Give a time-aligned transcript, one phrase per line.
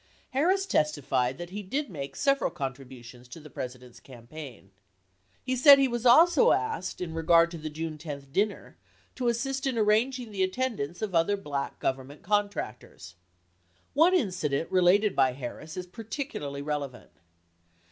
[0.31, 4.71] Harris testified that he did make several contributions to the President's campaign.
[5.43, 8.77] He said he was also asked, in regard to the June 10 dinner,
[9.13, 13.13] to assist in arrang ing the attendance of other black Government contractors.
[13.93, 17.11] One incident related by Harris is particularly relevant.